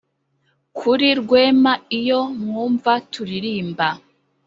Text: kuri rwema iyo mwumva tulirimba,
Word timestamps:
kuri 0.77 1.07
rwema 1.21 1.73
iyo 1.99 2.19
mwumva 2.39 2.91
tulirimba, 3.11 3.87